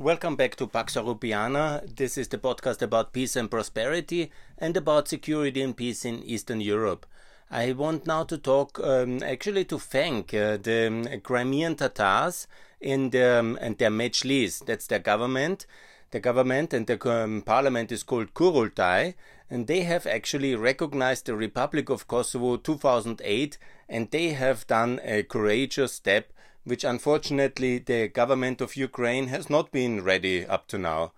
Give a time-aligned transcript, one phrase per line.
[0.00, 1.82] Welcome back to Pax Europiana.
[1.94, 6.62] This is the podcast about peace and prosperity and about security and peace in Eastern
[6.62, 7.04] Europe.
[7.50, 12.46] I want now to talk, um, actually, to thank uh, the um, Crimean Tatars
[12.80, 15.66] the, um, and their Mejlis, that's their government.
[16.12, 19.12] The government and the um, parliament is called Kurultai,
[19.50, 25.24] and they have actually recognized the Republic of Kosovo 2008, and they have done a
[25.24, 26.32] courageous step
[26.64, 31.12] which unfortunately the government of Ukraine has not been ready up to now.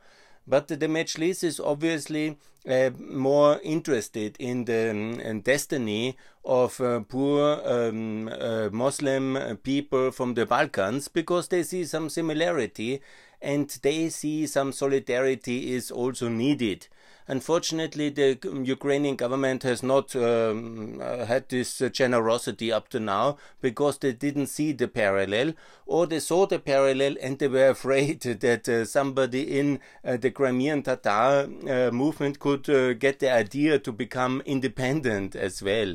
[0.47, 2.37] But the Mejlis is obviously
[2.69, 10.35] uh, more interested in the um, destiny of uh, poor um, uh, Muslim people from
[10.35, 13.01] the Balkans because they see some similarity
[13.43, 16.89] and they see some solidarity is also needed.
[17.29, 23.37] Unfortunately, the Ukrainian government has not um, uh, had this uh, generosity up to now
[23.61, 25.55] because they didn't see the parallel,
[25.87, 30.31] or they saw the parallel and they were afraid that uh, somebody in uh, the
[30.33, 35.95] Crimean Tatar uh, movement could uh, get the idea to become independent as well.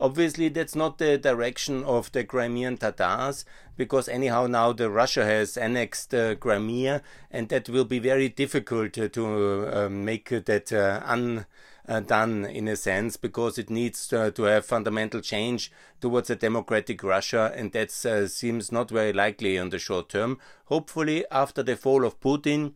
[0.00, 3.44] Obviously, that's not the direction of the Crimean Tatars,
[3.76, 8.96] because anyhow now the Russia has annexed uh, Crimea, and that will be very difficult
[8.96, 14.64] uh, to uh, make that uh, undone in a sense, because it needs to have
[14.64, 19.78] fundamental change towards a democratic Russia, and that uh, seems not very likely in the
[19.80, 20.38] short term.
[20.66, 22.74] Hopefully, after the fall of Putin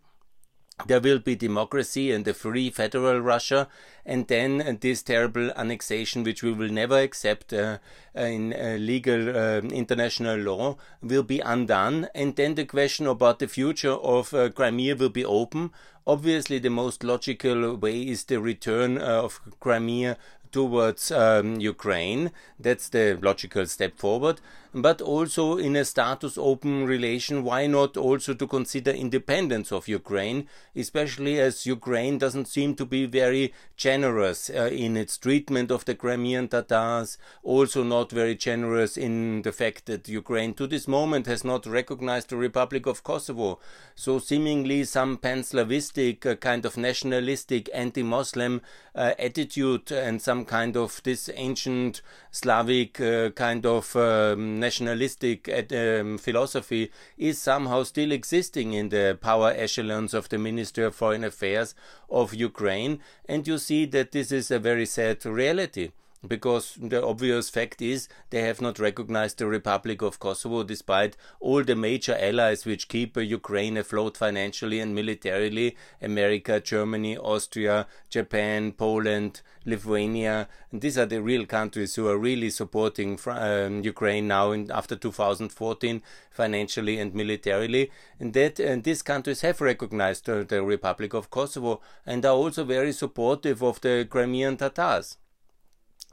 [0.87, 3.69] there will be democracy and a free federal Russia,
[4.05, 7.79] and then uh, this terrible annexation, which we will never accept uh,
[8.15, 12.09] in uh, legal uh, international law, will be undone.
[12.15, 15.71] And then the question about the future of uh, Crimea will be open.
[16.07, 20.17] Obviously, the most logical way is the return uh, of Crimea
[20.51, 22.31] towards um, Ukraine.
[22.59, 24.41] That's the logical step forward.
[24.75, 30.49] But also in a status open relation, why not also to consider independence of Ukraine,
[30.75, 35.95] especially as Ukraine doesn't seem to be very generous uh, in its treatment of the
[35.95, 41.45] Crimean Tatars, also not very generous in the fact that Ukraine to this moment has
[41.45, 43.59] not recognized the Republic of Kosovo.
[43.95, 48.63] So seemingly some pan-Slavistic uh, kind of nationalistic anti-Muslim
[48.95, 52.01] uh, attitude and some kind of this ancient
[52.31, 55.39] Slavic uh, kind of um, nationalistic
[55.73, 61.25] um, philosophy is somehow still existing in the power echelons of the Minister of Foreign
[61.25, 61.75] Affairs
[62.09, 65.91] of Ukraine, and you see that this is a very sad reality
[66.27, 71.65] because the obvious fact is they have not recognized the Republic of Kosovo despite all
[71.65, 79.41] the major allies which keep Ukraine afloat financially and militarily America, Germany, Austria, Japan, Poland,
[79.65, 80.49] Lithuania.
[80.71, 84.95] And these are the real countries who are really supporting um, Ukraine now in, after
[84.95, 87.91] 2014 financially and militarily.
[88.21, 92.63] And that and these countries have recognized uh, the Republic of Kosovo and are also
[92.65, 95.17] very supportive of the Crimean Tatars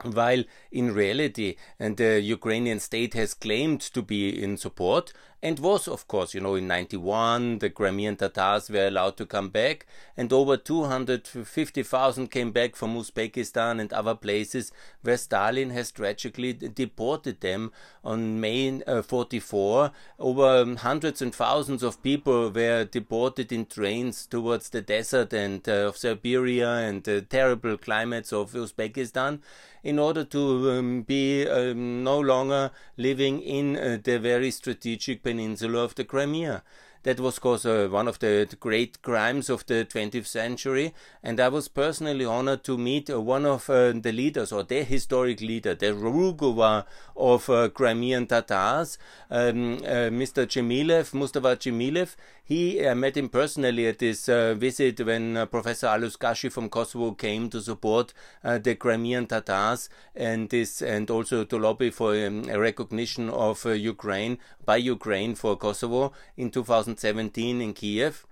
[0.02, 5.88] while in reality and the Ukrainian state has claimed to be in support and was
[5.88, 9.86] of course you know in 91 the Crimean Tatars were allowed to come back
[10.16, 14.70] and over 250,000 came back from Uzbekistan and other places
[15.02, 17.72] where Stalin has tragically deported them
[18.04, 24.68] on May uh, 44 over hundreds and thousands of people were deported in trains towards
[24.68, 29.40] the desert and uh, of Siberia and the terrible climates of Uzbekistan
[29.82, 35.84] in order to um, be um, no longer living in uh, the very strategic peninsula
[35.84, 36.62] of the Crimea.
[37.04, 40.92] That was, of course, uh, one of the, great crimes of the 20th century.
[41.22, 44.82] And I was personally honored to meet uh, one of uh, the leaders, or the
[44.82, 46.84] historic leader, the Rugova
[47.16, 48.98] of uh, Crimean Tatars,
[49.30, 50.46] um, uh, Mr.
[50.46, 52.16] Dzhemilev, Mustafa Dzhemilev.
[52.50, 57.48] He uh, met him personally at this visit when Professor Alush Gashi from Kosovo came
[57.48, 58.12] to support
[58.42, 64.38] the Crimean Tatars and this, and also to lobby for um, a recognition of Ukraine
[64.64, 68.26] by Ukraine for Kosovo in 2017 in Kiev.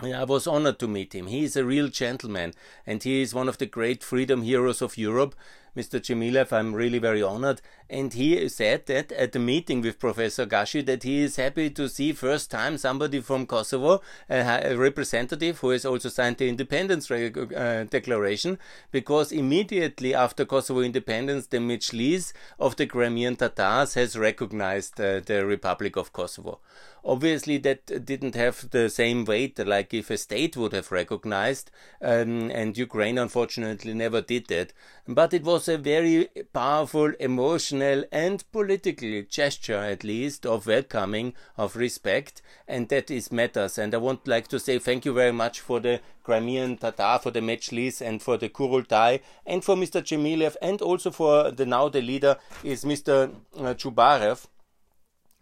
[0.00, 1.26] I was honored to meet him.
[1.26, 2.54] He is a real gentleman
[2.86, 5.34] and he is one of the great freedom heroes of Europe.
[5.78, 6.00] Mr.
[6.00, 7.60] Dzhemilev, I'm really very honored.
[7.88, 11.88] And he said that at the meeting with Professor Gashi that he is happy to
[11.88, 17.86] see first time somebody from Kosovo, a, representative who has also signed the independence uh,
[17.88, 18.58] declaration,
[18.90, 25.46] because immediately after Kosovo independence, the Mejlis of the Crimean Tatars has recognized uh, the
[25.46, 26.58] Republic of Kosovo.
[27.04, 31.70] Obviously, that didn't have the same weight like if a state would have recognized,
[32.02, 34.72] um, and Ukraine unfortunately never did that.
[35.06, 41.76] But it was a very powerful, emotional, and political gesture, at least, of welcoming, of
[41.76, 43.78] respect, and that is matters.
[43.78, 47.30] And I would like to say thank you very much for the Crimean Tatar, for
[47.30, 50.02] the Mejlis, and for the Kurultai, and for Mr.
[50.02, 53.34] Dzhemilev, and also for the now the leader is Mr.
[53.56, 54.46] Uh, Chubarov.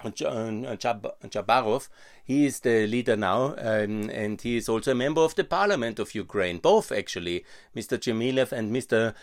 [0.02, 1.88] Chubarov.
[2.24, 5.98] He is the leader now, um, and he is also a member of the parliament
[5.98, 6.58] of Ukraine.
[6.58, 7.44] Both, actually,
[7.74, 7.98] Mr.
[7.98, 9.14] Dzhemilev and Mr.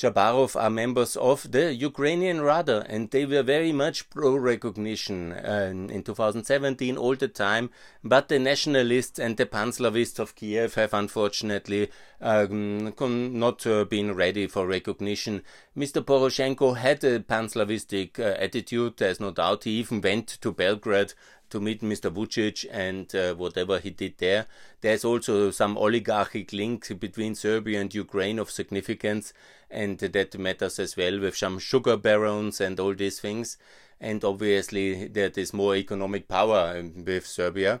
[0.00, 5.70] Chubarov are members of the Ukrainian Rada, and they were very much pro recognition uh,
[5.90, 7.68] in 2017 all the time.
[8.02, 11.90] But the nationalists and the Panslavists of Kiev have unfortunately
[12.22, 15.42] um, not uh, been ready for recognition.
[15.76, 16.02] Mr.
[16.02, 19.64] Poroshenko had a Panslavistic uh, attitude, there's no doubt.
[19.64, 21.12] He even went to Belgrade
[21.50, 22.10] to meet Mr.
[22.10, 24.46] Vucic and uh, whatever he did there.
[24.80, 29.32] There's also some oligarchic link between Serbia and Ukraine of significance,
[29.70, 33.58] and that matters as well with some sugar barons and all these things.
[34.00, 37.80] And obviously, there is more economic power with Serbia.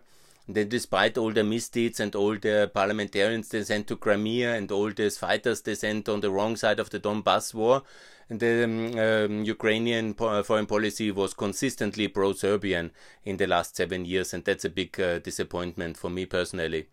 [0.52, 4.90] Then, despite all the misdeeds and all the parliamentarians they sent to Crimea and all
[4.90, 7.82] these fighters they sent on the wrong side of the Donbass war,
[8.30, 12.92] the um, um, Ukrainian foreign policy was consistently pro Serbian
[13.24, 16.86] in the last seven years, and that's a big uh, disappointment for me personally.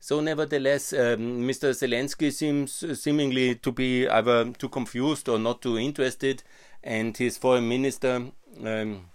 [0.00, 1.70] So, nevertheless, um, Mr.
[1.70, 6.42] Zelensky seems seemingly to be either too confused or not too interested,
[6.82, 8.32] and his foreign minister,
[8.64, 9.06] um,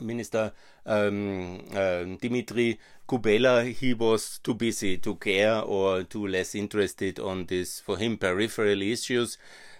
[0.00, 0.52] Minister
[0.86, 7.46] um, uh, Dmitry Kuleba, he was too busy to care or too less interested on
[7.46, 9.38] this, for him, peripheral issues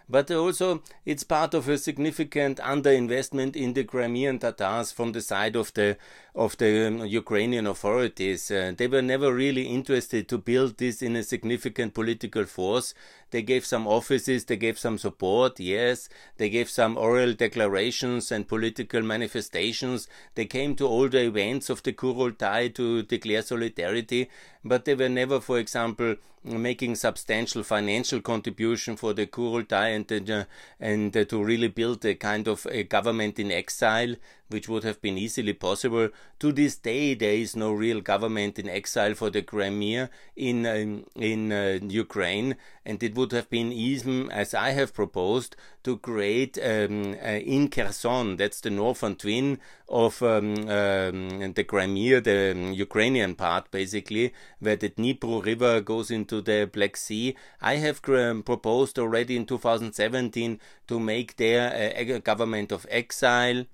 [0.09, 5.57] but also it's part of a significant underinvestment in the Crimean Tatars from the side
[5.57, 5.97] of the
[6.35, 8.51] of the um, Ukrainian authorities.
[8.51, 12.93] Uh, they were never really interested to build this in a significant political force.
[13.31, 18.47] They gave some offices, they gave some support, yes, they gave some oral declarations and
[18.47, 20.09] political manifestations.
[20.35, 24.23] They came to all the events of the Kurultai to declare solidarity,
[24.65, 26.17] but they were never, for example,
[26.47, 30.47] making substantial financial contribution for the Kurultai and
[30.81, 34.15] and to really build a kind of a government in exile
[34.49, 36.09] which would have been easily possible.
[36.41, 41.05] To this day, there is no real government in exile for the Crimea in um,
[41.17, 46.59] in uh, Ukraine, and it would have been even, as I have proposed, to create
[46.59, 49.59] um, uh, in Kherson, that's the northern twin
[49.89, 56.11] of um, um the Crimea, the um, Ukrainian part, basically, where the Dnipro River goes
[56.11, 57.37] into the Black Sea.
[57.61, 63.65] I have proposed already in 2017 to make there a, a government of exile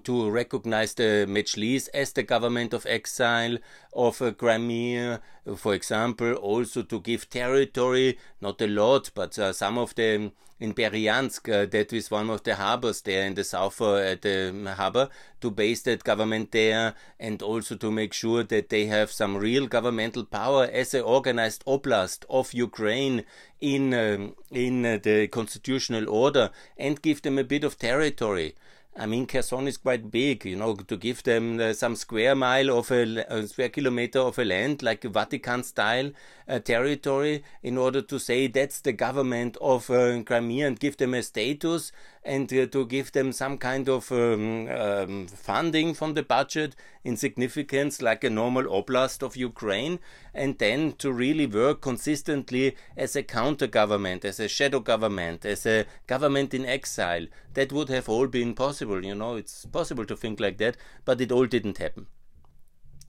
[0.00, 3.58] to recognize the Mejlis as the government of exile
[3.92, 5.20] of uh, Crimea,
[5.56, 10.74] for example, also to give territory, not a lot, but uh, some of them in
[10.74, 14.74] Berdyansk, uh, that is one of the harbors there in the south uh, at the
[14.76, 15.08] harbor,
[15.40, 19.66] to base that government there and also to make sure that they have some real
[19.66, 23.24] governmental power as an organized oblast of Ukraine
[23.60, 28.54] in, um, in uh, the constitutional order and give them a bit of territory.
[28.94, 32.68] I mean, Kherson is quite big, you know, to give them uh, some square mile
[32.78, 36.10] of a, a, square kilometer of a land, like a Vatican style
[36.46, 41.14] uh, territory, in order to say that's the government of uh, Crimea and give them
[41.14, 41.90] a status
[42.22, 47.16] and uh, to give them some kind of um, um, funding from the budget in
[47.16, 50.00] significance like a normal oblast of Ukraine,
[50.34, 55.66] and then to really work consistently as a counter government, as a shadow government, as
[55.66, 57.26] a government in exile.
[57.54, 61.20] That would have all been possible, you know, it's possible to think like that, but
[61.20, 62.06] it all didn't happen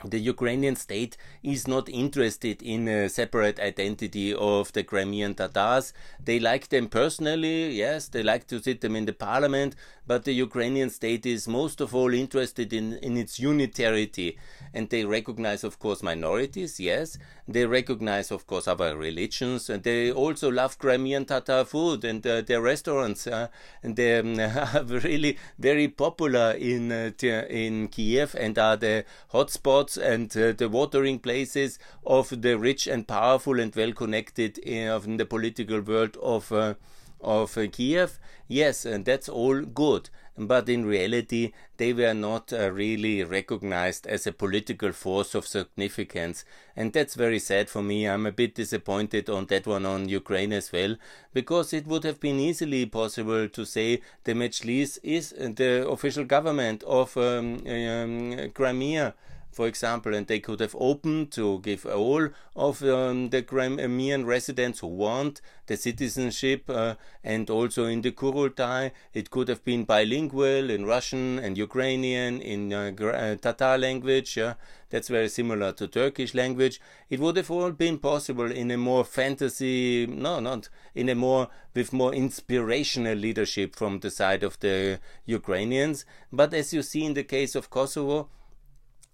[0.03, 5.93] the Ukrainian state is not interested in a separate identity of the Crimean Tatars.
[6.23, 10.33] They like them personally, yes, they like to sit them in the parliament, but the
[10.33, 14.37] Ukrainian state is most of all interested in, in its unitarity.
[14.73, 17.17] And they recognize, of course, minorities, yes.
[17.47, 22.41] They recognize, of course, other religions, and they also love Crimean Tatar food and uh,
[22.41, 23.27] their restaurants.
[23.27, 23.47] Uh,
[23.81, 29.92] and they um, are really very popular in, uh, in Kiev and are the hotspots
[29.97, 34.99] and uh, the watering places of the rich and powerful and well connected in, uh,
[34.99, 36.73] in the political world of uh,
[37.21, 38.19] of uh, Kiev.
[38.47, 40.09] Yes, and that's all good.
[40.37, 46.43] but in reality, they were not uh, really recognized as a political force of significance.
[46.75, 48.07] And that's very sad for me.
[48.07, 50.95] I'm a bit disappointed on that one on Ukraine as well,
[51.33, 56.83] because it would have been easily possible to say the Mejlis is the official government
[56.83, 59.13] of um, um, Crimea
[59.53, 64.79] for example, and they could have opened to give all of um, the Crimean residents
[64.79, 70.69] who want the citizenship, uh, and also in the Kurultai, it could have been bilingual
[70.69, 74.35] in Russian and Ukrainian, in uh, uh, Tatar language.
[74.35, 74.55] Yeah?
[74.89, 76.79] That's very similar to Turkish language.
[77.09, 81.47] It would have all been possible in a more fantasy, no, not in a more
[81.73, 86.05] with more inspirational leadership from the side of the Ukrainians.
[86.31, 88.29] But as you see in the case of Kosovo,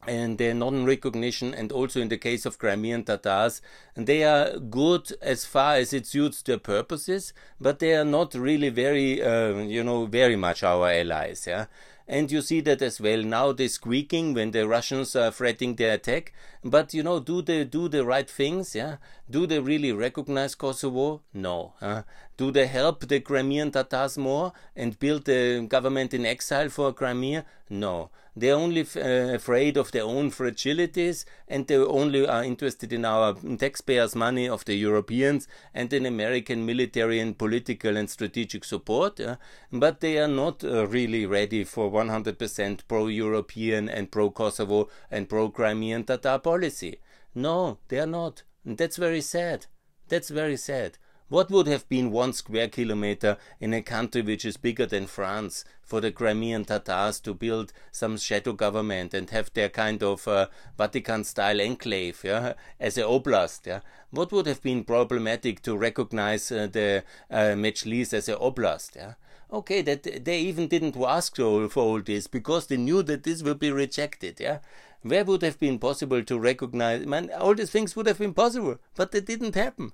[0.08, 3.62] and their non-recognition and also in the case of Crimean Tatars
[3.96, 8.70] they are good as far as it suits their purposes but they are not really
[8.70, 11.66] very uh, you know very much our allies yeah
[12.10, 15.94] and you see that as well now they're squeaking when the Russians are threatening their
[15.94, 16.34] attack.
[16.64, 18.74] But you know, do they do the right things?
[18.76, 18.98] Yeah.
[19.30, 21.22] Do they really recognize Kosovo?
[21.36, 21.74] No.
[21.80, 22.02] Huh?
[22.40, 27.44] Do they help the Crimean Tatars more and build a government in exile for Crimea?
[27.70, 28.12] No.
[28.34, 33.34] They're only uh, afraid of their own fragilities and they only are interested in our
[33.58, 39.20] taxpayers' money of the Europeans and in American military and political and strategic support.
[39.20, 39.36] Yeah?
[39.70, 45.28] But they are not uh, really ready for 100% pro European and pro Kosovo and
[45.28, 47.02] pro Crimean Tatar policy.
[47.36, 48.44] No, they are not.
[48.64, 49.66] And that's very sad.
[50.08, 50.98] That's very sad.
[51.30, 55.64] What would have been one square kilometer in a country which is bigger than France
[55.84, 60.48] for the Crimean Tatars to build some shadow government and have their kind of uh,
[60.76, 63.68] Vatican style enclave yeah, as a oblast?
[63.68, 63.82] Yeah?
[64.10, 68.96] What would have been problematic to recognize uh, the uh, Mejlis as a oblast?
[68.96, 69.14] Yeah?
[69.54, 73.60] Okay, that they even didn't ask for all this because they knew that this would
[73.60, 74.40] be rejected.
[74.40, 74.60] Yeah,
[75.04, 77.06] where would have been possible to recognize?
[77.06, 79.94] Man, all these things would have been possible, but they didn't happen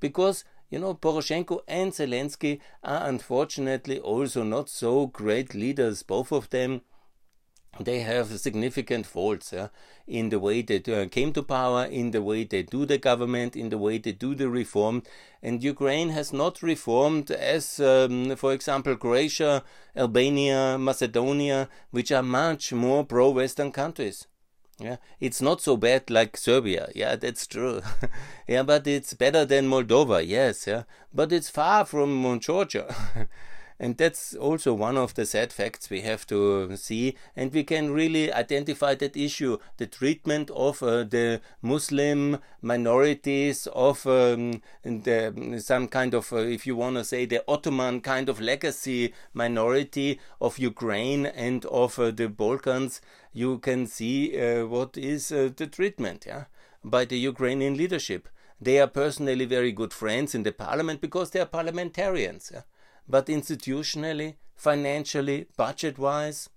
[0.00, 6.50] because you know, Poroshenko and Zelensky are unfortunately also not so great leaders, both of
[6.50, 6.82] them.
[7.78, 9.68] They have significant faults yeah,
[10.06, 13.54] in the way they uh, came to power, in the way they do the government,
[13.54, 15.02] in the way they do the reform.
[15.42, 19.62] And Ukraine has not reformed as, um, for example, Croatia,
[19.94, 24.26] Albania, Macedonia, which are much more pro Western countries.
[24.78, 26.90] Yeah, it's not so bad like Serbia.
[26.94, 27.80] Yeah, that's true.
[28.48, 30.26] yeah, but it's better than Moldova.
[30.26, 30.82] Yes, yeah,
[31.14, 32.94] but it's far from Georgia.
[33.78, 37.92] and that's also one of the sad facts we have to see and we can
[37.92, 45.88] really identify that issue the treatment of uh, the muslim minorities of um, the, some
[45.88, 50.58] kind of uh, if you want to say the ottoman kind of legacy minority of
[50.58, 53.00] ukraine and of uh, the balkans
[53.36, 56.44] you can see uh, what is uh, the treatment yeah,
[56.82, 58.28] by the Ukrainian leadership.
[58.58, 62.50] They are personally very good friends in the parliament because they are parliamentarians.
[62.54, 62.62] Yeah?
[63.08, 66.48] But institutionally, financially, budget wise,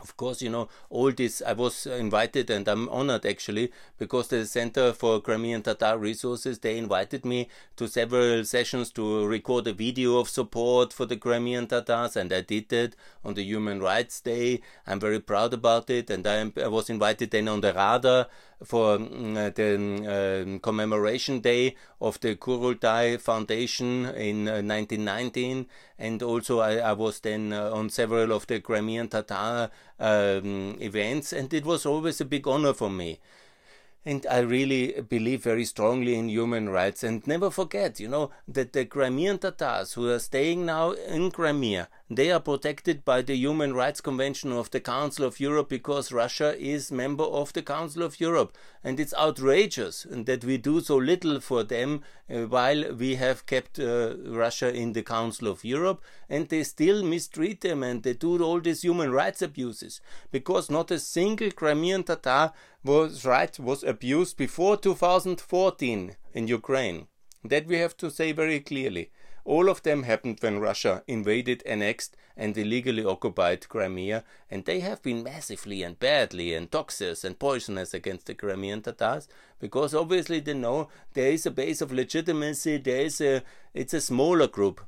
[0.00, 4.46] of course, you know, all this, I was invited and I'm honored actually because the
[4.46, 10.18] Center for Crimean Tatar Resources, they invited me to several sessions to record a video
[10.18, 14.60] of support for the Crimean Tatars and I did that on the Human Rights Day.
[14.86, 18.28] I'm very proud about it and I, I was invited then on the radar
[18.64, 25.66] for uh, the uh, commemoration day of the Kurultai Foundation in uh, 1919,
[25.98, 31.32] and also I, I was then uh, on several of the Crimean Tatar um, events,
[31.32, 33.20] and it was always a big honor for me.
[34.04, 37.04] And I really believe very strongly in human rights.
[37.04, 41.88] And never forget, you know, that the Crimean Tatars who are staying now in Crimea,
[42.12, 46.56] they are protected by the Human Rights Convention of the Council of Europe because Russia
[46.58, 48.58] is member of the Council of Europe.
[48.82, 53.78] And it's outrageous that we do so little for them uh, while we have kept
[53.78, 58.42] uh, Russia in the Council of Europe and they still mistreat them and they do
[58.42, 60.00] all these human rights abuses
[60.32, 62.52] because not a single Crimean Tatar
[62.82, 67.06] was right was abused before 2014 in Ukraine.
[67.44, 69.10] That we have to say very clearly.
[69.44, 75.02] All of them happened when Russia invaded, annexed, and illegally occupied Crimea, and they have
[75.02, 79.28] been massively and badly and toxic and poisonous against the Crimean Tatars,
[79.58, 83.42] because obviously they know there is a base of legitimacy, there is a
[83.74, 84.80] it's a smaller group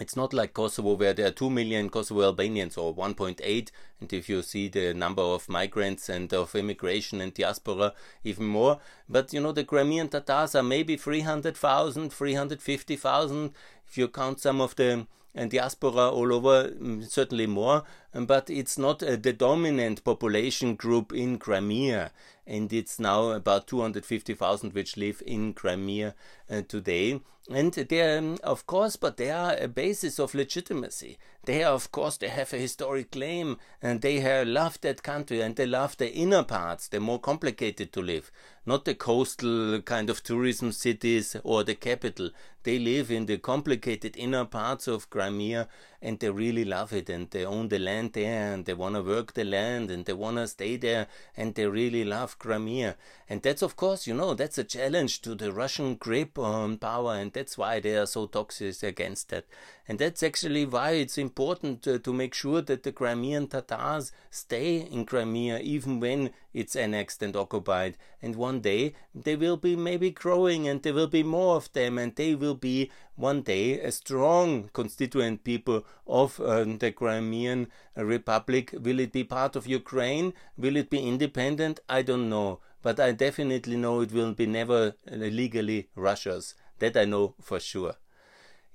[0.00, 4.28] it's not like Kosovo where there are 2 million Kosovo Albanians or 1.8 and if
[4.28, 7.92] you see the number of migrants and of immigration and diaspora
[8.24, 8.78] even more
[9.08, 13.52] but you know the Crimean Tatars are maybe 300,000 350,000
[13.86, 18.50] if you count some of the and diaspora all over, mm, certainly more, um, but
[18.50, 22.10] it's not uh, the dominant population group in Crimea.
[22.46, 26.14] And it's now about 250,000 which live in Crimea
[26.50, 27.20] uh, today.
[27.50, 31.18] And they are, um, of course, but they are a basis of legitimacy.
[31.48, 35.56] They of course, they have a historic claim and they have loved that country and
[35.56, 36.88] they love the inner parts.
[36.88, 38.30] They're more complicated to live,
[38.66, 42.32] not the coastal kind of tourism cities or the capital.
[42.64, 45.68] They live in the complicated inner parts of Crimea
[46.02, 49.02] and they really love it and they own the land there and they want to
[49.02, 52.96] work the land and they want to stay there and they really love Crimea.
[53.26, 57.14] And that's, of course, you know, that's a challenge to the Russian grip on power
[57.14, 59.46] and that's why they are so toxic against that.
[59.86, 64.78] And that's actually why it's important to, to make sure that the Crimean Tatars stay
[64.78, 67.96] in Crimea even when it's annexed and occupied.
[68.20, 71.96] And one day they will be maybe growing and there will be more of them
[71.96, 78.74] and they will be one day a strong constituent people of uh, the Crimean Republic.
[78.76, 80.34] Will it be part of Ukraine?
[80.56, 81.78] Will it be independent?
[81.88, 82.58] I don't know.
[82.82, 86.54] But I definitely know it will be never legally Russia's.
[86.80, 87.94] That I know for sure.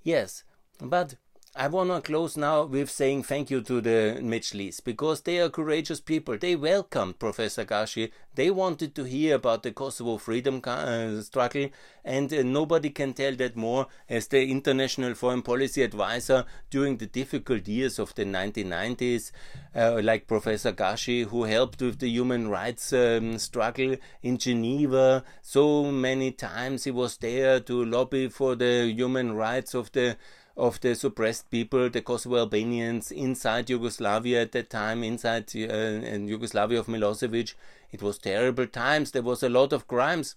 [0.01, 0.43] Yes,
[0.79, 1.15] but
[1.55, 5.49] I want to close now with saying thank you to the Mejlis because they are
[5.49, 6.35] courageous people.
[6.35, 8.11] They welcomed Professor Gashi.
[8.33, 11.69] They wanted to hear about the Kosovo freedom uh, struggle,
[12.03, 17.05] and uh, nobody can tell that more as the international foreign policy advisor during the
[17.05, 19.31] difficult years of the 1990s,
[19.75, 25.23] uh, like Professor Gashi, who helped with the human rights um, struggle in Geneva.
[25.43, 30.17] So many times he was there to lobby for the human rights of the
[30.55, 36.79] of the suppressed people, the Kosovo Albanians inside Yugoslavia at that time, inside uh, Yugoslavia
[36.79, 37.55] of Milosevic.
[37.91, 39.11] It was terrible times.
[39.11, 40.35] There was a lot of crimes.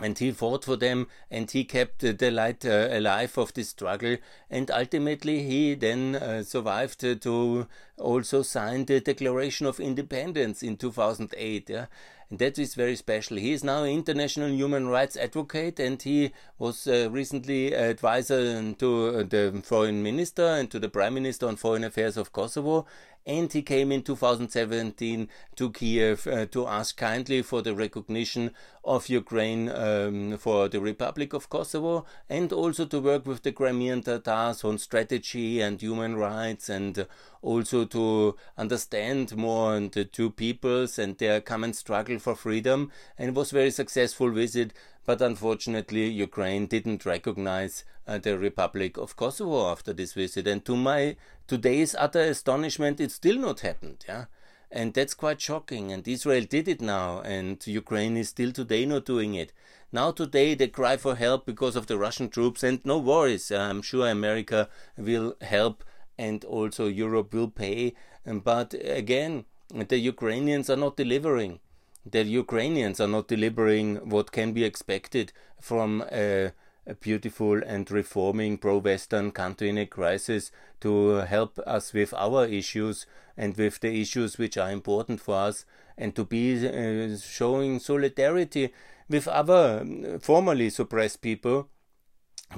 [0.00, 3.68] And he fought for them and he kept uh, the light uh, alive of this
[3.68, 4.16] struggle.
[4.50, 11.70] And ultimately, he then uh, survived to also sign the Declaration of Independence in 2008.
[11.70, 11.86] Yeah?
[12.30, 13.36] And that is very special.
[13.36, 19.24] He is now an international human rights advocate, and he was uh, recently advisor to
[19.24, 22.86] the foreign minister and to the prime minister on foreign affairs of Kosovo
[23.26, 28.50] and he came in 2017 to Kiev uh, to ask kindly for the recognition
[28.84, 34.02] of Ukraine um, for the Republic of Kosovo and also to work with the Crimean
[34.02, 37.06] Tatars on strategy and human rights and
[37.44, 43.50] also to understand more the two peoples and their common struggle for freedom and was
[43.50, 44.72] very successful visit
[45.06, 50.46] but unfortunately Ukraine didn't recognize uh, the Republic of Kosovo after this visit.
[50.46, 54.04] And to my today's utter astonishment, it still not happened.
[54.08, 54.26] Yeah.
[54.70, 55.92] And that's quite shocking.
[55.92, 59.52] And Israel did it now, and Ukraine is still today not doing it.
[59.92, 63.52] Now, today, they cry for help because of the Russian troops, and no worries.
[63.52, 65.84] I'm sure America will help,
[66.18, 67.94] and also Europe will pay.
[68.24, 71.60] But again, the Ukrainians are not delivering.
[72.04, 76.52] The Ukrainians are not delivering what can be expected from a
[76.86, 80.50] a beautiful and reforming pro Western country in a crisis
[80.80, 85.64] to help us with our issues and with the issues which are important for us
[85.96, 88.72] and to be uh, showing solidarity
[89.08, 91.68] with other formerly suppressed people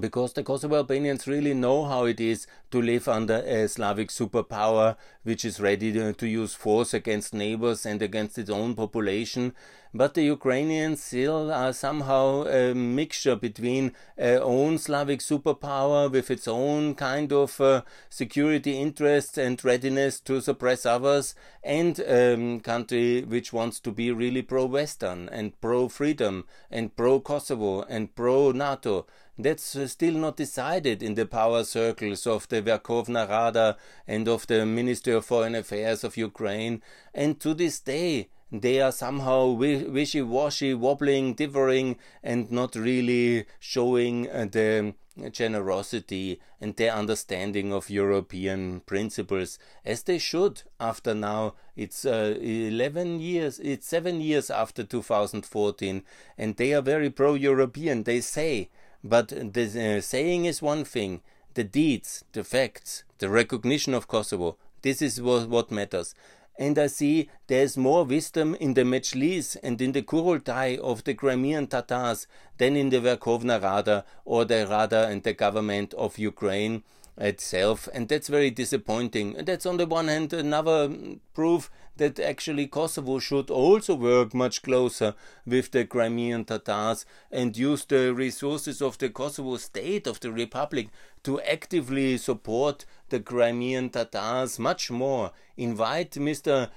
[0.00, 4.96] because the Kosovo Albanians really know how it is to live under a Slavic superpower
[5.22, 9.52] which is ready to, use force against neighbors and against its own population.
[9.94, 16.46] But the Ukrainians still are somehow a mixture between a own Slavic superpower with its
[16.46, 23.22] own kind of uh, security interests and readiness to suppress others and a um, country
[23.22, 29.06] which wants to be really pro-Western and pro-freedom and pro-Kosovo and pro-NATO.
[29.38, 34.46] That's uh, still not decided in the power circles of the Verkhovna Rada and of
[34.46, 36.82] the Ministry of Foreign Affairs of Ukraine.
[37.12, 44.30] And to this day, they are somehow wishy washy, wobbling, differing, and not really showing
[44.30, 44.94] uh, the
[45.32, 53.20] generosity and their understanding of European principles as they should after now it's uh, 11
[53.20, 56.02] years it's 7 years after 2014
[56.36, 58.68] and they are very pro European they say
[59.08, 61.20] but the uh, saying is one thing,
[61.54, 66.14] the deeds, the facts, the recognition of Kosovo, this is what, what matters.
[66.58, 71.14] And I see there's more wisdom in the Mejlis and in the Kurultai of the
[71.14, 76.82] Crimean Tatars than in the Verkhovna Rada or the Rada and the government of Ukraine.
[77.18, 79.36] Itself, and that's very disappointing.
[79.36, 80.94] And that's on the one hand another
[81.32, 85.14] proof that actually Kosovo should also work much closer
[85.46, 90.88] with the Crimean Tatars and use the resources of the Kosovo state, of the republic,
[91.22, 95.32] to actively support the Crimean Tatars much more.
[95.56, 96.70] Invite Mr.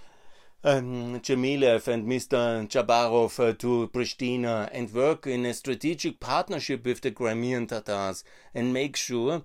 [0.61, 2.67] Um, and Mr.
[2.67, 8.23] Chubarov uh, to Pristina and work in a strategic partnership with the Crimean Tatars
[8.53, 9.43] and make sure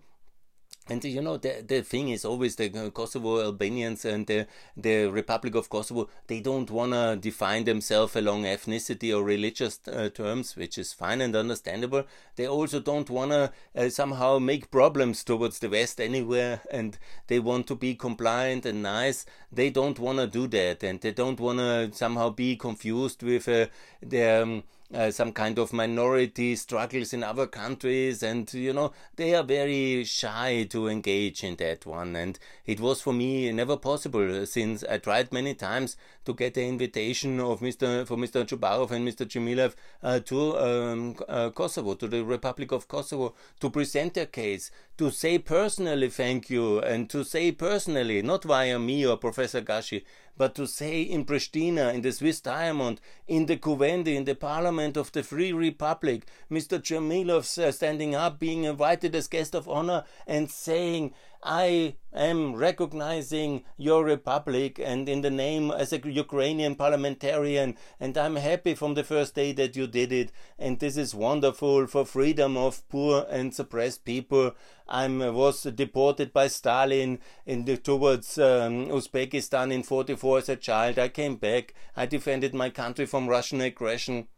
[0.88, 5.54] and you know the the thing is always the Kosovo Albanians and the the Republic
[5.54, 10.92] of Kosovo they don't wanna define themselves along ethnicity or religious uh, terms, which is
[10.92, 12.04] fine and understandable.
[12.36, 17.66] They also don't wanna uh, somehow make problems towards the West anywhere, and they want
[17.68, 19.24] to be compliant and nice.
[19.50, 23.66] They don't wanna do that, and they don't wanna somehow be confused with uh,
[24.02, 24.42] their.
[24.42, 29.42] Um, uh, some kind of minority struggles in other countries, and you know they are
[29.42, 32.16] very shy to engage in that one.
[32.16, 36.64] And it was for me never possible since I tried many times to get the
[36.66, 38.06] invitation of Mr.
[38.06, 38.46] for Mr.
[38.46, 39.26] Chubarov and Mr.
[39.26, 44.70] Dzhemilev uh, to um, uh, Kosovo, to the Republic of Kosovo, to present their case,
[44.96, 50.04] to say personally thank you, and to say personally, not via me or Professor Gashi,
[50.36, 54.96] but to say in Pristina, in the Swiss Diamond, in the Kuvendi, in the Parliament
[54.96, 56.78] of the Free Republic, Mr.
[56.78, 61.14] Dzhemilev uh, standing up, being invited as guest of honor, and saying,
[61.46, 68.36] I am recognizing your republic and in the name as a Ukrainian parliamentarian, and I'm
[68.36, 70.32] happy from the first day that you did it.
[70.58, 74.52] And this is wonderful for freedom of poor and suppressed people.
[74.88, 80.98] I was deported by Stalin in the, towards um, Uzbekistan in 44 as a child.
[80.98, 81.74] I came back.
[81.94, 84.28] I defended my country from Russian aggression.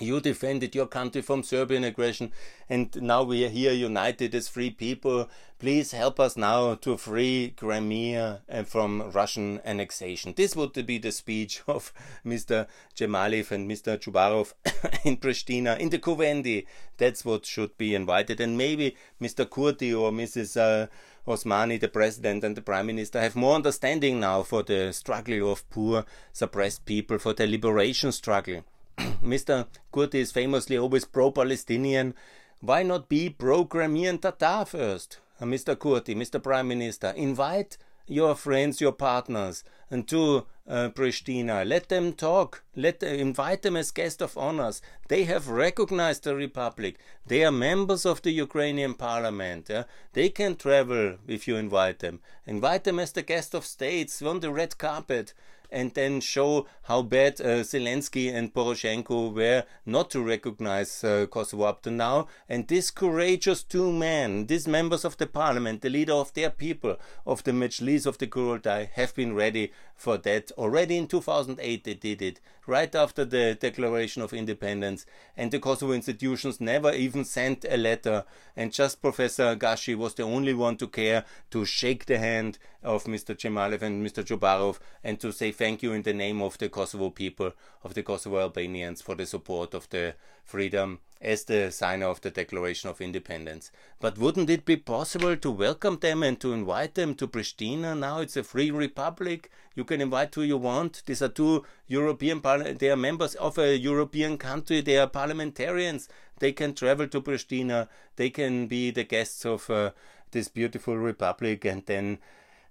[0.00, 2.32] You defended your country from Serbian aggression,
[2.68, 5.28] and now we are here united as free people.
[5.58, 10.32] Please help us now to free Crimea uh, from Russian annexation.
[10.36, 11.92] This would be the speech of
[12.24, 12.68] Mr.
[12.94, 13.98] Dzhemilev and Mr.
[13.98, 14.52] Chubarov
[15.04, 16.64] in Pristina, in the Kuvendi.
[16.96, 19.44] That's what should be invited, and maybe Mr.
[19.44, 20.56] Kurti or Mrs.
[20.56, 20.86] Uh,
[21.28, 25.68] Osmani, the president and the prime minister, have more understanding now for the struggle of
[25.70, 28.64] poor, suppressed people, for the liberation struggle.
[28.98, 29.66] Mr.
[29.92, 32.14] Kurti is famously always pro Palestinian.
[32.60, 35.18] Why not be pro Crimean Tatar first?
[35.40, 35.76] Uh, Mr.
[35.76, 36.42] Kurti, Mr.
[36.42, 41.66] Prime Minister, invite your friends, your partners, and to uh, Pristina.
[41.66, 42.64] Let them talk.
[42.74, 44.82] Let uh, invite them as guest of honors.
[45.08, 46.98] They have recognized the republic.
[47.26, 49.66] They are members of the Ukrainian parliament.
[49.68, 49.84] Yeah?
[50.12, 52.20] They can travel if you invite them.
[52.46, 55.34] Invite them as the guest of states on the red carpet
[55.70, 61.64] and then show how bad uh, Zelensky and Poroshenko were not to recognize uh, Kosovo
[61.64, 62.26] up to now.
[62.48, 66.96] And these courageous two men, these members of the parliament, the leader of their people,
[67.26, 70.50] of the Mejlis of the Kurultai, have been ready for that.
[70.52, 75.04] Already in 2008 they did it, right after the Declaration of Independence.
[75.36, 78.24] And the Kosovo institutions never even sent a letter.
[78.56, 83.04] And just Professor Gashi was the only one to care to shake the hand of
[83.04, 83.34] Mr.
[83.34, 84.24] Dzhemilev and Mr.
[84.24, 88.02] Chubarov and to say thank you in the name of the Kosovo people, of the
[88.02, 93.00] Kosovo Albanians for the support of the freedom as the signer of the Declaration of
[93.00, 93.70] Independence.
[94.00, 97.98] But wouldn't it be possible to welcome them and to invite them to Pristina?
[97.98, 99.50] Now it's a free republic.
[99.74, 101.02] You can invite who you want.
[101.06, 102.40] These are two European
[102.78, 104.80] they are members of a European country.
[104.80, 106.08] They are parliamentarians.
[106.38, 107.88] They can travel to Pristina.
[108.16, 109.90] They can be the guests of uh,
[110.30, 112.18] this beautiful republic and then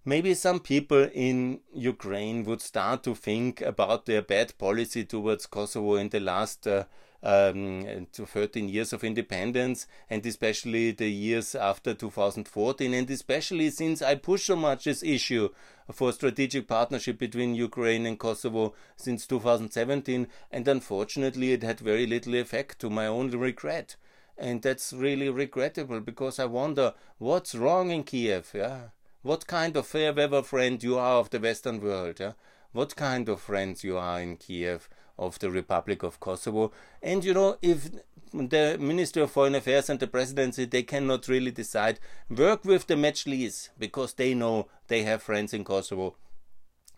[0.08, 5.96] maybe some people in Ukraine would start to think about their bad policy towards Kosovo
[5.96, 6.86] in the last uh,
[7.22, 14.15] um, 13 years of independence, and especially the years after 2014, and especially since I
[14.15, 15.50] pushed so much this issue
[15.91, 22.36] for strategic partnership between Ukraine and Kosovo since 2017, and unfortunately it had very little
[22.36, 23.98] effect to my own regret.
[24.38, 28.89] And that's really regrettable because I wonder what's wrong in Kiev, yeah?
[29.21, 32.34] What kind of fair weather friend you are of the Western world, yeah?
[32.71, 36.71] what kind of friends you are in Kiev of the Republic of Kosovo.
[37.01, 37.89] And you know, if
[38.34, 41.99] the Minister of Foreign Affairs and the presidency they cannot really decide,
[42.30, 46.15] work with the Mejlis because they know they have friends in Kosovo.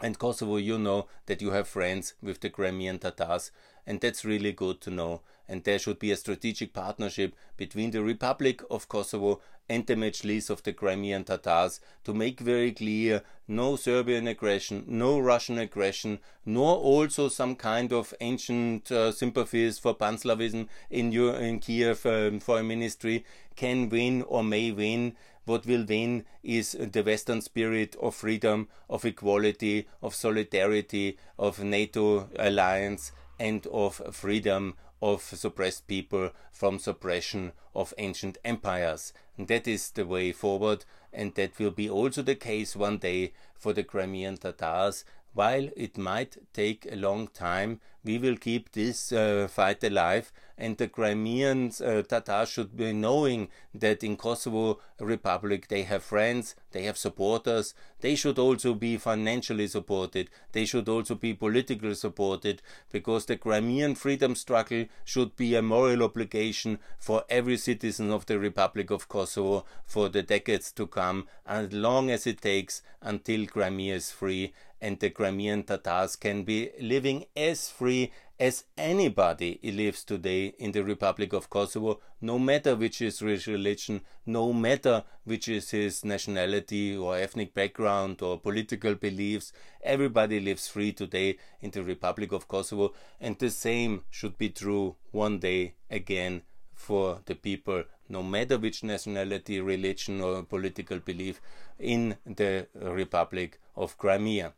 [0.01, 3.51] And Kosovo, you know that you have friends with the Crimean Tatars,
[3.85, 5.21] and that's really good to know.
[5.49, 10.51] And there should be a strategic partnership between the Republic of Kosovo and the Mejlis
[10.51, 16.75] of the Crimean Tatars to make very clear no Serbian aggression, no Russian aggression, nor
[16.77, 23.25] also some kind of ancient uh, sympathies for Panslavism in, in Kiev um, foreign ministry
[23.55, 25.15] can win or may win.
[25.45, 32.29] What will win is the Western spirit of freedom, of equality, of solidarity, of NATO
[32.37, 39.13] alliance, and of freedom of suppressed people from suppression of ancient empires.
[39.37, 43.33] And that is the way forward, and that will be also the case one day
[43.55, 49.11] for the Crimean Tatars while it might take a long time, we will keep this
[49.11, 55.67] uh, fight alive, and the Crimean uh, Tatars should be knowing that in Kosovo Republic
[55.67, 57.73] they have friends, they have supporters.
[57.99, 60.29] They should also be financially supported.
[60.53, 62.61] They should also be politically supported,
[62.91, 68.39] because the Crimean freedom struggle should be a moral obligation for every citizen of the
[68.39, 73.95] Republic of Kosovo for the decades to come, as long as it takes until Crimea
[73.95, 80.53] is free and the Crimean Tatars can be living as free as anybody lives today
[80.57, 85.71] in the Republic of Kosovo, no matter which is his religion, no matter which is
[85.71, 89.51] his nationality or ethnic background or political beliefs.
[89.83, 94.95] Everybody lives free today in the Republic of Kosovo, and the same should be true
[95.11, 101.41] one day again for the people, no matter which nationality, religion, or political belief,
[101.77, 104.53] in the Republic of Crimea.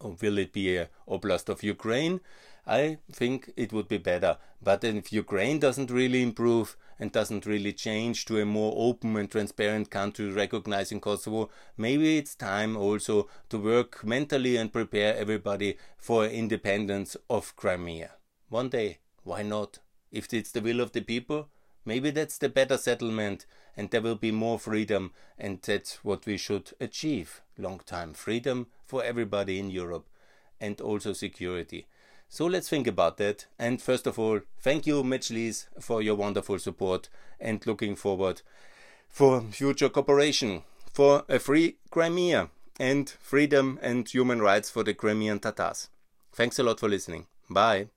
[0.00, 2.20] Will it be a oblast of Ukraine?
[2.66, 4.36] I think it would be better.
[4.62, 9.30] But if Ukraine doesn't really improve and doesn't really change to a more open and
[9.30, 16.26] transparent country recognizing Kosovo, maybe it's time also to work mentally and prepare everybody for
[16.26, 18.10] independence of Crimea.
[18.48, 19.78] One day, why not?
[20.10, 21.48] If it's the will of the people,
[21.88, 26.36] maybe that's the better settlement and there will be more freedom and that's what we
[26.36, 30.06] should achieve long time freedom for everybody in Europe
[30.60, 31.86] and also security.
[32.28, 33.46] So let's think about that.
[33.58, 37.08] And first of all, thank you, Mejlis, for your wonderful support
[37.40, 38.42] and looking forward
[39.08, 45.40] for future cooperation for a free Crimea and freedom and human rights for the Crimean
[45.40, 45.88] Tatars.
[46.32, 47.26] Thanks a lot for listening.
[47.48, 47.88] Bye.